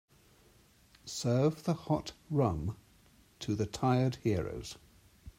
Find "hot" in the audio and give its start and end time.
1.75-2.13